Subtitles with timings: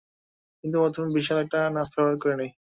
[0.63, 2.51] কিন্তু প্রথমে বিশাল একটা নাস্তার অর্ডার করে নিই।